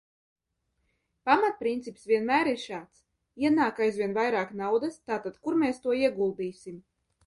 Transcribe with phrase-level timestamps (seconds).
[1.29, 3.05] Pamatprincips vienmēr ir šāds:
[3.45, 6.87] ienāk aizvien vairāk naudas, tātad kur mēs to ieguldīsim?